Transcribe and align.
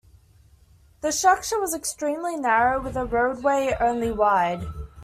The 1.01 1.11
structure 1.11 1.59
was 1.59 1.75
extremely 1.75 2.35
narrow, 2.35 2.81
with 2.81 2.97
a 2.97 3.05
roadway 3.05 3.75
only 3.79 4.11
wide. 4.11 4.63